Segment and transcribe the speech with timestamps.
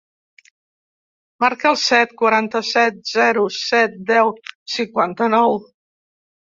[1.45, 4.35] Marca el set, quaranta-set, zero, set, deu,
[4.79, 5.61] cinquanta-nou.